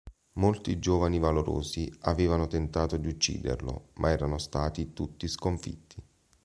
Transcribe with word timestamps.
Molti 0.37 0.79
giovani 0.79 1.19
valorosi 1.19 1.93
avevano 1.99 2.47
tentato 2.47 2.97
di 2.97 3.07
ucciderlo 3.07 3.89
ma 3.97 4.09
erano 4.09 4.39
stati 4.39 4.93
tutti 4.93 5.27
sconfitti. 5.27 6.03